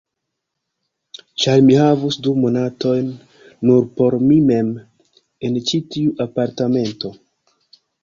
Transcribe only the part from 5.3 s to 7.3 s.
en ĉi tiu apartamento.